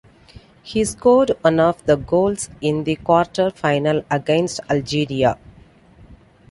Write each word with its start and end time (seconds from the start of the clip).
He 0.63 0.83
scored 0.83 1.29
one 1.41 1.59
of 1.59 1.85
the 1.85 1.95
goals 1.95 2.49
in 2.59 2.85
the 2.85 2.95
quarter 2.95 3.51
final 3.51 4.01
against 4.09 4.59
Algeria. 4.67 5.37